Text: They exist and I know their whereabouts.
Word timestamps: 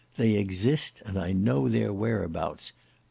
They 0.17 0.33
exist 0.35 1.03
and 1.05 1.19
I 1.19 1.31
know 1.31 1.69
their 1.69 1.93
whereabouts. 1.93 2.73